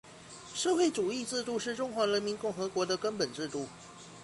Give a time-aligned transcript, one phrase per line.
[0.55, 3.67] 社会主义制度是中华人民共和国的根本制度